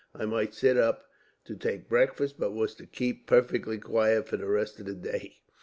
I 0.15 0.25
might 0.25 0.55
sit 0.55 0.77
up 0.77 1.05
to 1.45 1.55
take 1.55 1.87
breakfast, 1.87 2.39
but 2.39 2.53
was 2.53 2.73
to 2.73 2.87
keep 2.87 3.27
perfectly 3.27 3.77
quiet 3.77 4.27
for 4.27 4.35
the 4.37 4.47
rest 4.47 4.79
of 4.79 4.87
the 4.87 4.95
day. 4.95 5.37